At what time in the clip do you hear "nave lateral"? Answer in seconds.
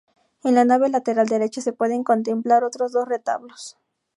0.65-1.27